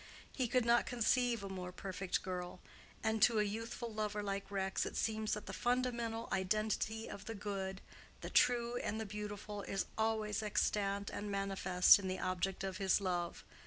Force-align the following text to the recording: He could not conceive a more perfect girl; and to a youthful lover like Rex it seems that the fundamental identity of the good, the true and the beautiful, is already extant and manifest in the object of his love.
He 0.31 0.47
could 0.47 0.65
not 0.65 0.87
conceive 0.87 1.43
a 1.43 1.47
more 1.49 1.71
perfect 1.71 2.23
girl; 2.23 2.59
and 3.03 3.21
to 3.21 3.37
a 3.37 3.43
youthful 3.43 3.93
lover 3.93 4.23
like 4.23 4.49
Rex 4.49 4.83
it 4.83 4.97
seems 4.97 5.33
that 5.35 5.45
the 5.45 5.53
fundamental 5.53 6.27
identity 6.31 7.07
of 7.07 7.25
the 7.25 7.35
good, 7.35 7.81
the 8.21 8.31
true 8.31 8.77
and 8.77 8.99
the 8.99 9.05
beautiful, 9.05 9.61
is 9.61 9.85
already 9.99 10.39
extant 10.43 11.11
and 11.11 11.29
manifest 11.29 11.99
in 11.99 12.07
the 12.07 12.17
object 12.17 12.63
of 12.63 12.77
his 12.77 12.99
love. 12.99 13.43